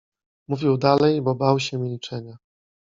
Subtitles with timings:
[0.47, 2.37] Mówił dalej, bo bał się milczenia.